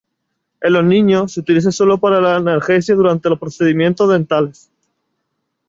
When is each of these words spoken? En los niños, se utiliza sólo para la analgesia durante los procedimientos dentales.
En 0.61 0.73
los 0.73 0.83
niños, 0.83 1.31
se 1.31 1.41
utiliza 1.41 1.71
sólo 1.71 1.99
para 1.99 2.19
la 2.19 2.35
analgesia 2.37 2.95
durante 2.95 3.29
los 3.29 3.37
procedimientos 3.37 4.09
dentales. 4.09 4.71